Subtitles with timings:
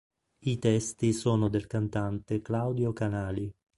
[0.39, 3.53] I testi sono del cantante Claudio Canali.